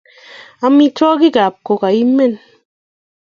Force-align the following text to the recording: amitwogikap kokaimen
amitwogikap 0.65 1.53
kokaimen 1.65 2.33